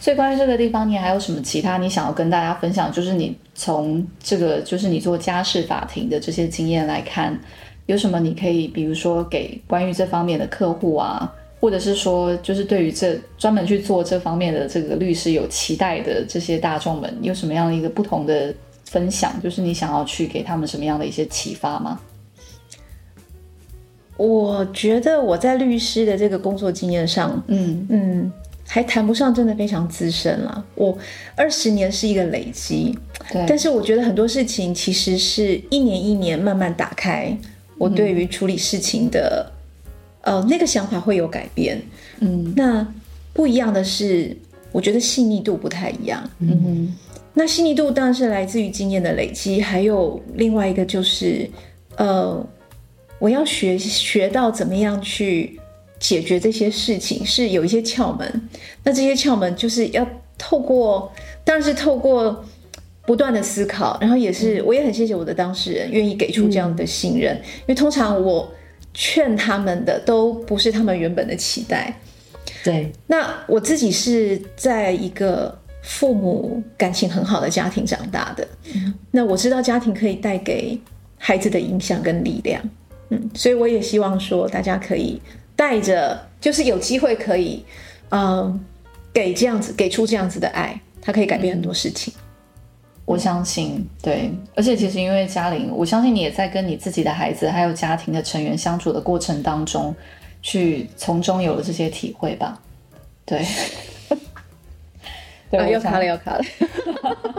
[0.00, 2.90] 所以关于这个地方，你还有什么其他你想要跟大家分享？
[2.90, 7.38] 就是你从这个，就是你做家事法庭的这些经验来看，
[7.84, 18.54] 有什么你可以，比如说给关于这方面的客户啊，或者是说，就是对于这专门去做这方面的这个律师有期待的这些大众们，有什么样的一个不同的？
[18.88, 22.00] 分享就是你想要去给他们什么样的一些启发吗？
[24.16, 28.32] 我觉得我在律师的这个工作经验上，嗯嗯，
[28.64, 30.64] 还谈不上真的非常资深了。
[30.76, 30.96] 我
[31.34, 32.96] 二十年是一个累积，
[33.32, 33.44] 对。
[33.48, 37.36] 但是我觉得很多事情其实是一年一年慢慢打开，
[37.76, 39.50] 我对于处理事情的
[40.26, 41.80] 呃那个想法会有改变。
[42.18, 42.86] 嗯，那
[43.32, 44.36] 不一样的是，
[44.72, 46.28] 我觉得细腻度不太一样。
[46.40, 46.94] 嗯哼。
[47.32, 51.48] 那细腻度当然是来自于经验的累积，还有另外一个就是，
[51.96, 52.44] 呃，
[53.18, 55.60] 我要学学到怎么样去
[56.00, 58.48] 解决这些事情，是有一些窍门。
[58.82, 60.08] 那这些窍门就是要
[60.38, 61.12] 透过，
[61.44, 62.42] 当然是透过
[63.04, 68.50] 不断的思考，然后也是我也很谢谢我的当事人愿意给出这样的信任，因为通常我
[68.96, 71.96] 劝他们的都不是他们原本的期待。
[72.64, 75.56] 对，那我自己是在一个。
[75.88, 78.44] 父母感情很好的家庭长大的，
[79.12, 80.76] 那我知道家庭可以带给
[81.16, 82.60] 孩子的影响跟力量，
[83.10, 85.22] 嗯，所以我也希望说大家可以
[85.54, 87.64] 带着，就是有机会可以，
[88.08, 88.60] 嗯，
[89.12, 92.12] 给这样子给出这样子的爱，它可以改变很多事情。
[93.06, 99.94] 我相信，对，而且其实因为嘉玲，我相信你也在跟你自己的孩子还有家庭的成员相处的过程当中，
[100.42, 102.60] 去从中有了这些体会吧，
[103.24, 103.42] 对。
[105.48, 106.44] 对，又卡了，又卡了。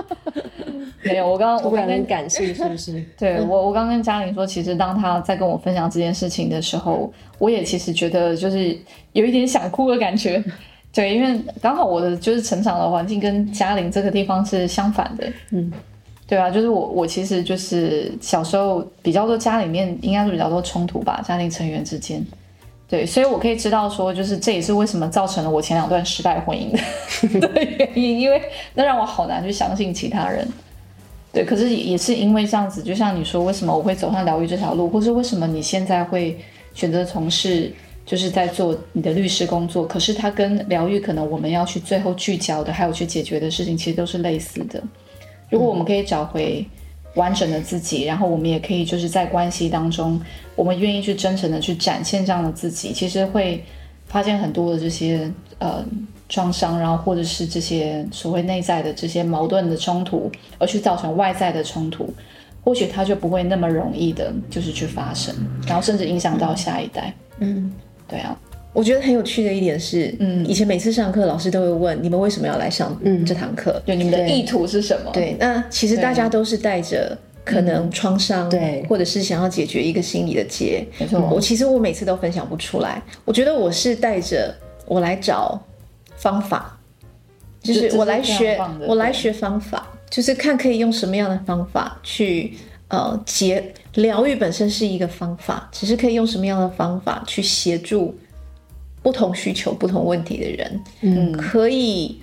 [1.04, 3.04] 没有，我刚刚 我刚跟感性是不是？
[3.18, 8.78] 对我，我刚跟嘉玲说，其实当他在跟我分享这件事情的时候，我也其实觉得就是
[9.12, 10.42] 有一点想哭的感觉。
[10.98, 15.32] 对，因为刚好我的就是成长的环境跟嘉玲这个地方是相反的。
[15.52, 15.72] 嗯，
[16.26, 22.26] 对啊，就是我，我其实就是小时候比较多家里面应该是比较多冲突吧，家庭成员之间。
[22.90, 28.42] 对，所以我可以知道说，就是这也是为什么造成了我前两段失败婚姻的 的原因，因为
[28.74, 30.48] 那让我好难去相信其他人。
[31.32, 36.36] 对，可是也是因为这样子，就像你说，为什么我会走上疗愈这条路，或是为什么你现在会
[36.74, 37.72] 选择从事，
[38.08, 44.82] 就是在做你的律师工作，可是它跟疗愈可能我们要去最后聚焦的，还有去解决的事情，其实都是类似的。
[45.52, 46.66] 如果我们可以找回。
[47.16, 50.22] 完整的自己，然后我们也可以就是在关系当中，
[50.56, 53.64] 我们愿意去真诚的去展现这样的自己，其实会
[54.06, 55.84] 发现很多的这些呃
[56.30, 62.08] 创伤，然后或者是这些所谓内在的这些矛盾的冲突，而去造成外在的冲突，
[62.64, 65.34] 或许它就不会那么容易的，就是去发生，
[65.66, 67.12] 然后甚至影响到下一代。
[67.40, 67.74] 嗯，
[68.08, 68.38] 对啊。
[68.74, 75.10] 我觉得很有趣的一点是，嗯，以前每次上课，老师都会问你们为什么要来上这堂课，对，你们的意图是什么？
[75.12, 80.86] 对，那其实大家都是带着可能创伤，对，或者是想要解决一个心理的结。
[81.00, 83.02] 没错，我其实我每次都分享不出来。
[83.26, 85.60] 我觉得我是带着我来找
[86.16, 86.78] 方法，
[87.64, 92.54] 就是我来学，我来学方法，就是看可以用什么样的方法去
[92.90, 98.16] 呃结疗愈本身是一个方法，只是可以用什么样的方法去协助。
[99.04, 102.20] 不同需求、不同问题的人，嗯，可以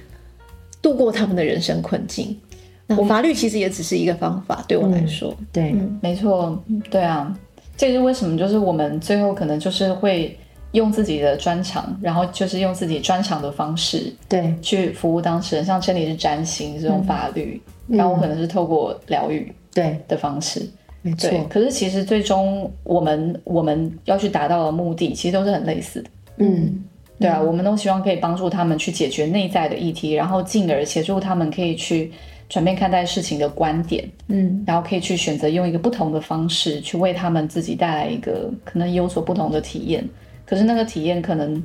[0.83, 2.39] 度过他们的人生困境。
[2.87, 7.35] 那法律其实也只是一个方法，对我来说，对，没错，对啊，
[7.75, 8.37] 这是为什么？
[8.37, 10.39] 就是我们最后可能就是会
[10.73, 15.65] 用自己的专长，然后就是用自己专长的方式，对，去服务当事人。
[15.65, 20.67] 像这里是占星这种法律，然后我可能是透过疗愈，对的方式，
[21.03, 21.31] 没错。
[21.51, 26.11] 可是其实最终我们我们要去达到的目的，其实都是很类似的。
[26.39, 26.83] 嗯，
[27.19, 32.11] 对啊，我们都希望可以帮助他们去解决内在的议题，然后进而协助他们可以去
[32.49, 40.09] 转变看待事情的观点，嗯，然后可以去选择用一个不同的方式去为他们自己带来一个可能有所不同的体验。
[40.47, 41.63] 可是那个体验可能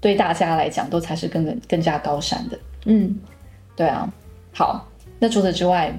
[0.00, 2.58] 对大家来讲都才是更更加高山的。
[2.86, 3.14] 嗯，
[3.74, 4.12] 对啊。
[4.52, 4.86] 好，
[5.18, 5.92] 那除此之外，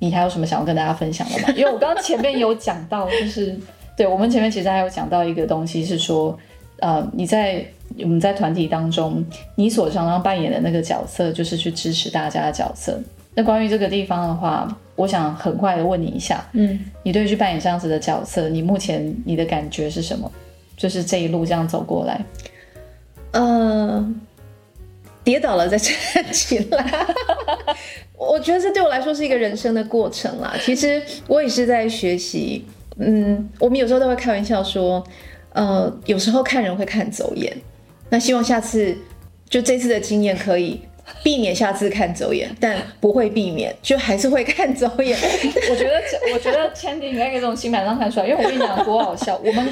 [0.00, 1.54] 你还有什么想要跟大家分享的吗？
[1.56, 3.56] 因为我刚刚前面有讲到，就是
[3.96, 6.36] 对我们前面其实还有讲到一个东西是说。
[6.82, 7.62] 呃，你在
[7.98, 9.22] 我们在团体当中，
[9.54, 12.98] 你所常常扮演的那个角色，就是去支持大家的角色。
[13.34, 20.32] 那关于这个地方的话，我想很快的问你一下，嗯，你对去扮演这样子的角色，你目前你的感觉是什么？
[20.74, 22.24] 就是这一路这样走过来，
[23.32, 24.14] 呃，
[25.30, 27.06] 跌倒了再站起来，
[28.18, 30.56] 我觉得这对我来说是一个人生的过程啦。
[30.64, 32.64] 其实我也是在学习。
[32.98, 35.02] 嗯，我们有时候都会开玩笑说，
[35.52, 37.56] 呃，有时候看人会看走眼，
[38.08, 38.96] 那希望下次
[39.48, 40.80] 就这次的经验可以。
[41.22, 45.16] 避免下次看走眼，但不会避免，就还是会看走眼。
[45.70, 46.02] 我觉得，
[46.32, 49.40] 我觉得千玺应该可以从新版上看出来，因为我跟你讲多好笑。
[49.44, 49.68] 我们，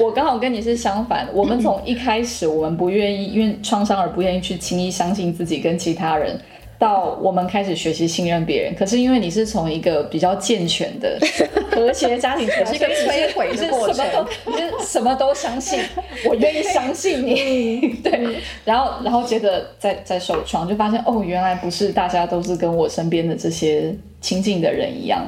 [0.00, 6.38] 我刚好跟你是相反，我们从一开始我们不愿意，因为创伤而不愿意去轻易相信自己跟其他人。
[6.82, 11.16] 到我们开始学习信任别人，可是因为你是从一个比较健全的
[11.70, 14.04] 和谐家庭，是一个摧毁的过程，
[14.46, 15.80] 你是什么都相信，
[16.28, 25.24] 我愿意相信你， 对，然后然后接着再再受创，就发现哦，原来不是大家都是跟我身边的这些亲近的人一样，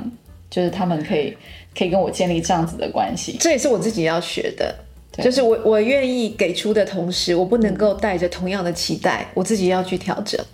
[0.50, 1.36] 就是他们可以
[1.78, 4.74] 可以跟我建立这样子的关系，这也是我自己要学的，
[5.22, 10.44] 就是我我愿意给出的同时，我不能够带着同样的期待，我自己要去调整。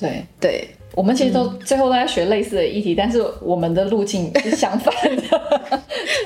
[0.00, 0.24] 对。
[0.40, 5.78] 对，我们其实都最后都在学类似的议题，但是我们的路径是相反的，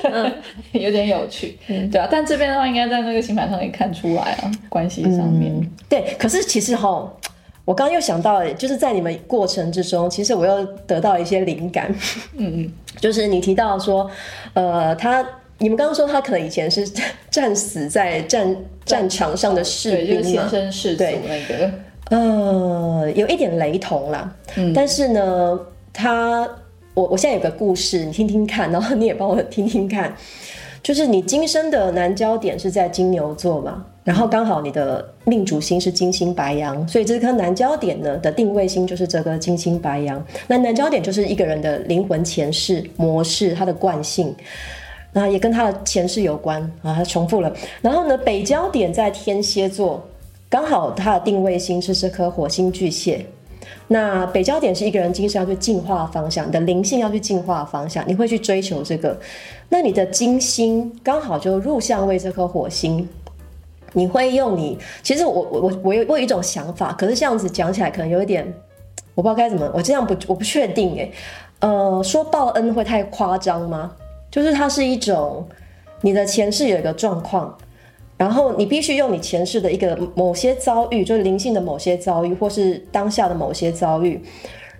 [0.03, 0.33] 嗯，
[0.73, 2.07] 有点有趣，对啊。
[2.09, 5.53] 但这边的话，应该在那个星盘上也看出来啊，关系上面。
[5.87, 7.13] 对，可是其实哈，
[7.65, 11.93] 我刚刚又想到，就是在你们过程之中，其实我又得到一些灵感。
[12.35, 14.09] 嗯嗯，就是你提到说，
[14.53, 15.23] 呃，他，
[15.59, 16.89] 你们刚刚说他可能以前是
[17.29, 21.71] 战死在战战场上的士兵嘛，先生士卒那个。
[22.11, 25.59] 呃，有一点雷同啦，嗯，但是呢，
[25.91, 26.47] 他，
[26.93, 30.15] 我我现在有个故事，你听听看，然后你也帮我听听看，
[30.83, 44.31] 就是你今生的南焦点是在金牛座嘛，然后刚好你的命主星是金星白羊，所以这颗南焦点呢的定位星就是这个金星白羊，那南焦点就是一个人的灵魂前世模式，他的惯性，
[45.11, 47.51] 那也跟他的前世有关啊，他重复了，
[47.81, 50.07] 然后呢，北焦点在天蝎座。
[50.49, 53.25] 刚好它的定位星是这颗火星巨蟹，
[53.87, 59.19] 那北焦点是一个人精神要去进化方向，你的灵性要去进化方向，你会去追求这个。
[59.69, 63.07] 那你的金星刚好就入相位这颗火星，
[63.93, 68.45] 你会用你，其实我我我我有我有一种想法，可是这样子讲起来可能有一点，
[69.15, 71.11] 我不知道该怎么，我这样不我不确定哎，
[71.59, 73.91] 呃，说报恩会太夸张吗？
[74.29, 75.45] 就是它是一种
[76.01, 77.57] 你的前世有一个状况。
[78.17, 84.21] 然后你必须用你前世的一个某些遭遇，就是灵性的某些遭遇，或是当下的某些遭遇，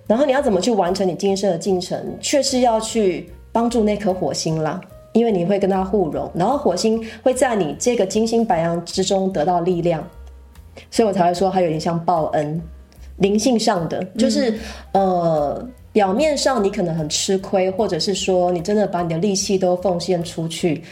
[0.06, 4.80] 然后你要怎么去完成你今生的进程，却是要去帮助那颗火星啦，
[5.12, 10.02] 因为你会跟它互融，然后火星会在你这个金星白羊之中得到力量，
[10.90, 12.58] 所以我才会说它有点像报恩，
[13.18, 14.58] 灵性上的，就是
[14.92, 15.62] 呃
[15.92, 20.82] 表面上你可能很吃亏，或者是说你真的把你的力气都奉献出去。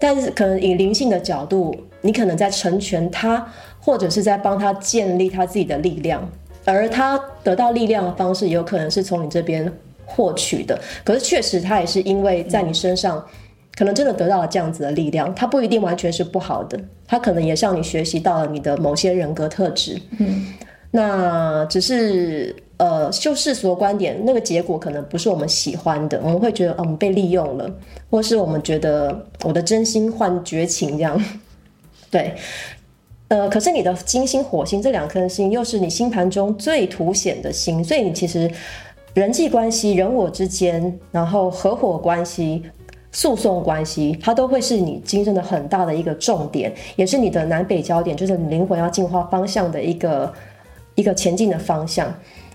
[0.00, 3.46] 但是可能以灵性的角度，你可能在成全他，
[3.80, 6.26] 或者是在帮他建立他自己的力量，
[6.64, 9.72] 而他得到力量的方式，有可能是从你这边
[10.04, 10.78] 获取的。
[11.04, 13.24] 可是确实，他也是因为在你身上，
[13.76, 20.00] 可能真的得到了这样子的力量，他不一定完全是不好的，他可能也向你学习到了你的某些人格特质。
[20.18, 20.46] 嗯，
[20.90, 22.54] 那只是。
[22.78, 27.68] 呃，就世俗的观点，那个结果可能不是我们喜欢的，我们会觉得，嗯，被利用了，
[28.08, 31.20] 或是我们觉得我的真心换绝情这样。
[32.10, 32.34] 对，
[33.28, 38.50] 呃，可是你的金星、火星这两颗星，又是你星盘中最凸显的星，所以你其实
[39.14, 42.62] 人际关系、人我之间，然后合伙关系、
[43.12, 50.32] 诉讼关系，它都会是你今生的很大的一个重点，也是你的南北焦点，就是你灵魂要进化方向的一个
[50.94, 52.12] 一个前进的方向。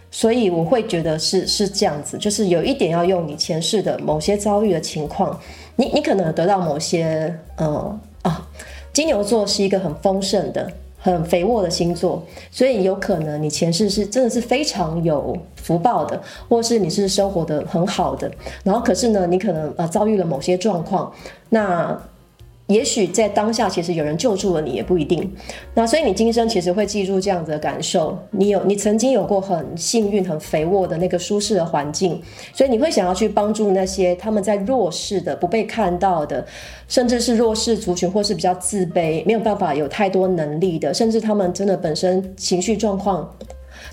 [0.10, 5.40] 所以我会觉得是是这样子，就是有一点要用你前世的某些遭遇的情况，
[5.76, 8.48] 你你可能得到某些呃啊，
[8.94, 18.32] 金牛座是一个很丰盛的、很肥沃的星座，所以有可能你前世是真的是非常有福报的，或是你是生活的很好的，
[18.64, 21.12] 然后可是呢，你可能呃遭遇了某些状况，
[21.50, 22.00] 那。
[22.74, 25.32] 也许在当下，其实有人救助了你，也不一定。
[25.74, 28.18] 那所以你今生其实会记住这样子的感受。
[28.32, 32.22] 你有，你曾经有过很幸运、很肥沃的那个舒适的环境，
[32.54, 36.46] 所以你会想要去帮助那些他们在弱势的、不被看到的，
[36.88, 43.30] 甚至是弱势族群，或是比较自卑、没有办法有太多能力的，甚至他们真的本身情绪状况。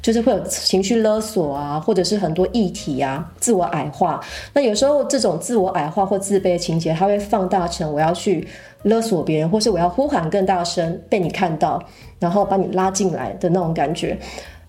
[0.02, 4.20] 就是会有情绪勒索啊，或者是很多议题啊，自我矮化。
[4.52, 8.46] 那有时候这种自我矮化或自卑的情节，它会放大成我要去
[8.84, 11.82] 勒索别人，或是我要呼喊更大声被你看到，
[12.18, 14.18] 然后把你拉进来的那种感觉。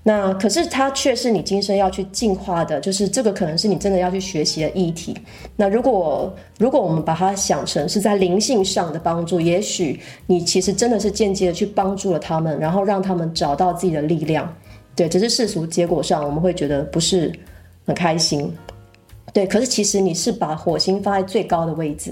[0.03, 5.15] 那可是它却是你今生要去进化的，就是这个可能是你真的要去学习的议题。
[5.55, 14.51] 那如果如果我们把它想成是在灵性上的帮助，也许你其实真的是间接的去帮助了他们，然后让他们找到自己的力量。
[14.95, 17.31] 对，只是世俗结果上，我们会觉得不是
[17.85, 18.51] 很开心。
[19.33, 22.11] 对，可是其实你是把火星放在最高的位置，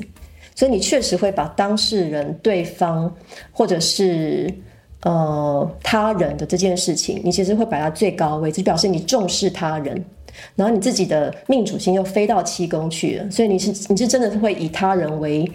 [0.56, 3.14] 所以你确实会把当事人、对方
[3.52, 4.54] 或者是
[5.02, 10.04] 呃他人的这件事情，你其实会摆在最高位置，表示你重视他人。
[10.56, 15.52] 然后你自己的命主星又飞到七宫去了，所以你是你是真的是会以他人为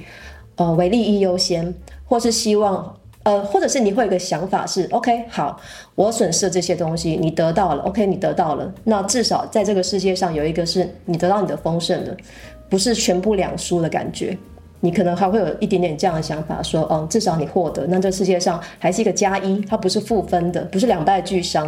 [0.57, 1.73] 呃为利益优先，
[2.05, 2.95] 或是希望
[3.25, 5.59] 呃，或者是你会有个想法是 OK 好，
[5.95, 12.17] 我损失了这些东西，你得到了 OK，你得到了，那至少在这个世界上有一个是你得到你的丰盛的，
[12.69, 14.37] 不是全部两输的感觉。
[14.81, 21.65] 你可能还会有一点点这样的想法，说嗯，至少你获得，那这世界上还是一个加一，它不是负分的，不是两败俱伤。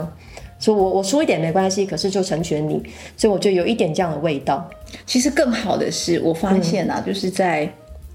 [0.59, 2.83] 所以，我我输一点没关系，可是就成全你，
[3.17, 4.69] 所以我觉得有一点这样的味道。
[5.07, 7.67] 其实更好的是，我发现啊，就是在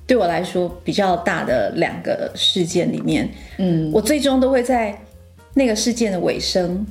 [0.07, 4.97] 对我来说比较大的两个事件里面，嗯，我最终都会在
[5.53, 6.85] 那个事件的尾声，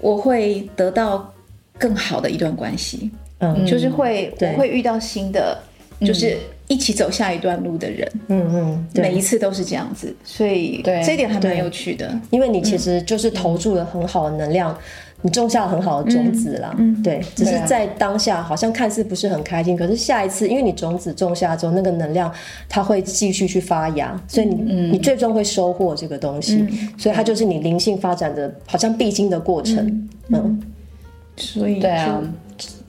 [0.00, 1.32] 我会得到
[1.78, 5.58] 更好的一段关系，嗯，就是会我会遇到新的，
[6.00, 6.36] 就是。
[6.68, 12.18] 一起走下一段路的人，嗯嗯，每一次都是这样子，所以这一点还蛮有趣的。
[12.30, 14.74] 因为你其实就是投注了很好的能量，
[15.22, 16.74] 你种下了很好的种子啦。
[16.78, 22.32] 嗯，对，只是在当下好像看似不是很开心，可是下一次，因为你种子种下之后，那个能量
[22.68, 26.66] 它会继续去发芽，所以你你最终会收获这个东西，
[26.98, 30.08] 所以它就是你灵性发展的好像必经的过程。
[30.28, 30.62] 嗯，
[31.36, 32.22] 所以对啊。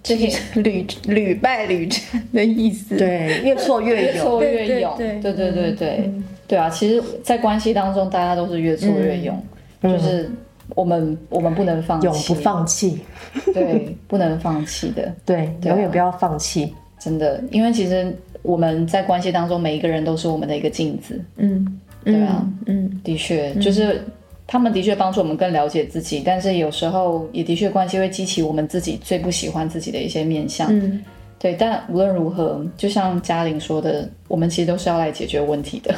[0.04, 2.02] 这些 屡屡败屡战
[2.34, 6.12] 的意思，对，越挫越勇， 越挫越勇，对对对对
[6.46, 6.58] 对。
[6.58, 6.70] 啊！
[6.70, 9.42] 其实，在关系当中，大家都是越挫越勇，
[9.82, 10.30] 就是
[10.70, 13.00] 我们我们不能放弃，永不放弃，
[13.54, 24.02] 对，不能放弃的， 对，永远不要放弃，真的，因为其实我们在关系当中，每一个人都是我们的一个镜子，嗯，对啊，嗯，的确，就是。
[24.46, 30.68] 他们的确帮助我们更了解自己，但是有时候也的确关系会激起我们自己最不喜欢自己的一些面相。
[30.70, 31.02] 嗯，
[31.40, 31.56] 对。
[31.56, 35.96] 但无论如何，就像嘉玲说的，我们其实都是要来解决问题的。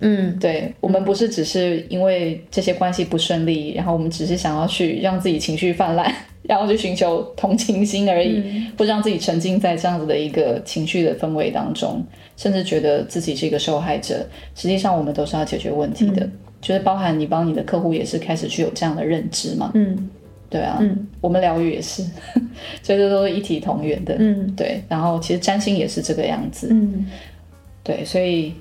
[0.00, 0.72] 嗯，对。
[0.80, 6.12] 我们不是只是因为这些关系不顺利，然后我们只是想要去让自己情绪泛滥，
[6.44, 8.42] 然后去寻求同情心而已，
[8.76, 12.04] 或让自己沉浸在这样子的一个情绪的氛围当中，
[12.36, 14.26] 甚至觉得自己是一个受害者。
[14.54, 16.28] 实际上，我们都是要解决问题的。
[16.58, 19.70] 就是包含你帮你的客户也是开始去有这样的认知嘛？
[19.74, 20.10] 嗯，
[20.50, 22.02] 对啊，嗯，我们疗愈也是，
[22.82, 24.16] 所以这都是一体同源的。
[24.18, 24.82] 嗯，对。
[24.88, 26.68] 然后其实占星也是这个样子。
[26.70, 27.06] 嗯，
[27.84, 28.04] 对。
[28.04, 28.54] 所以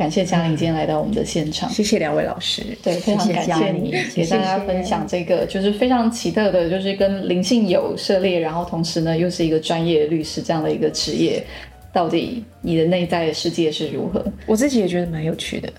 [0.00, 2.62] 感谢嘉玲今天来到我们的现场，谢谢两位老师。
[2.82, 11.44] 对，非常感谢你给大家分享这个，就是非常奇特的，就是跟灵性有涉猎，然后同时呢又是一个专业律师这样的一个职业，
[11.92, 14.24] 到底你的内在世界是如何？
[14.46, 15.70] 我自己也觉得蛮有趣的。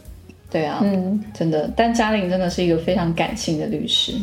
[0.51, 4.13] 对啊，嗯，真的，但嘉玲真的是一个非常感性的律师，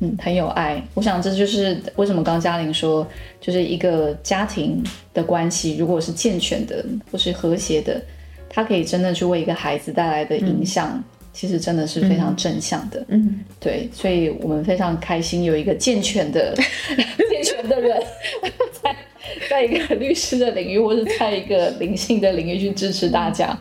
[0.00, 0.82] 嗯，很有爱。
[0.94, 3.06] 我想这就是为什么刚嘉玲说，
[3.40, 4.82] 就是一个家庭
[5.14, 8.02] 的关系，如果是健全的或是和谐的，
[8.52, 13.02] 他可以真的去为一个孩子带来的影响，其实真的是非常正向的。
[13.08, 16.54] 嗯，对，所以我们非常开心有一个健全的、
[17.30, 17.98] 健全的人，
[18.82, 18.94] 在
[19.48, 23.58] 在一个律师的领域，或者在一个灵性的领域去支持大家。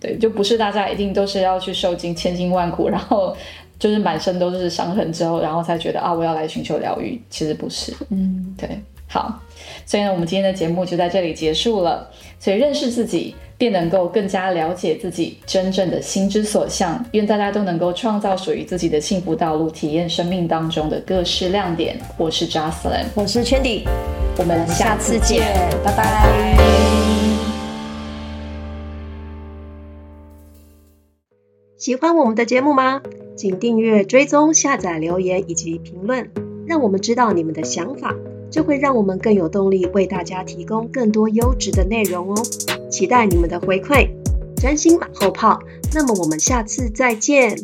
[0.00, 3.36] 对，就不是大家一定都是要去受尽千辛万苦，然后
[3.78, 7.20] 就是满身都是伤痕之后，然后才觉得啊，我要来寻求疗愈。
[7.30, 8.68] 其实不是，嗯，对，
[9.06, 9.40] 好，
[9.86, 12.10] 所以呢，我们今天的节目就在这里结束了。
[12.40, 17.00] 所以认识自己，便能够更加了解自己真正的心之所向。
[17.12, 21.96] 愿大家都能够创造属于自己的幸福道路，体验生命当中的各式亮点。
[22.18, 23.84] 我是 Jocelyn，我是 Chandy，
[24.36, 25.46] 我们下次见，
[25.84, 26.28] 拜拜。
[31.78, 33.00] 喜欢我们的节目吗？
[33.36, 36.28] 请订阅、追踪、下载、留言以及评论，
[36.66, 38.16] 让我们知道你们的想法，
[38.52, 42.42] 就会让我们更有动力为大家提供更多优质的内容哦。
[42.90, 44.10] 期待你们的回馈，
[44.56, 45.58] 专心马后炮。
[45.94, 47.56] 那么我们下次再见。